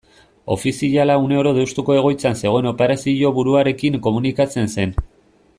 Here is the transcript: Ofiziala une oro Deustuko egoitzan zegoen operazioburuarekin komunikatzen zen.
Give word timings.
Ofiziala 0.53 1.17
une 1.25 1.37
oro 1.41 1.51
Deustuko 1.57 1.97
egoitzan 1.99 2.39
zegoen 2.41 2.71
operazioburuarekin 2.71 4.03
komunikatzen 4.09 4.77
zen. 4.79 5.01